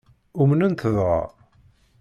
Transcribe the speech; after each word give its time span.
Umnen-tt 0.41 0.87
dɣa? 0.95 1.17